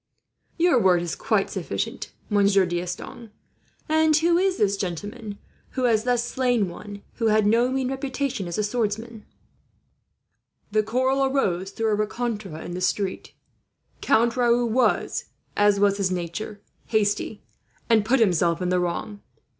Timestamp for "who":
4.17-4.35, 5.77-5.83, 7.17-7.27